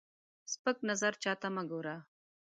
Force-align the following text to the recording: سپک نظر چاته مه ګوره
سپک 0.53 0.77
نظر 0.89 1.13
چاته 1.23 1.47
مه 1.55 1.63
ګوره 1.69 1.95